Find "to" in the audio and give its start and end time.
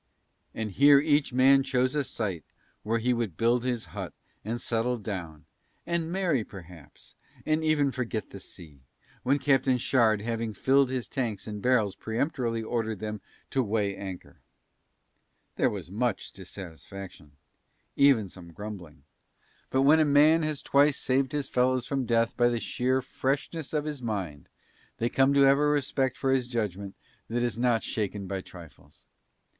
13.51-13.61, 25.35-25.41